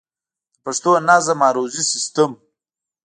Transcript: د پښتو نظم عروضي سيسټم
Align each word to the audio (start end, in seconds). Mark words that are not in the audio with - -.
د 0.53 0.55
پښتو 0.63 0.91
نظم 1.09 1.39
عروضي 1.47 1.83
سيسټم 1.91 2.31